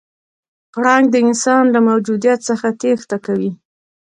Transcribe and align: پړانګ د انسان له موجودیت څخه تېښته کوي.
پړانګ 0.73 1.05
د 1.11 1.15
انسان 1.27 1.63
له 1.73 1.79
موجودیت 1.87 2.39
څخه 2.49 2.67
تېښته 2.81 3.17
کوي. 3.25 3.51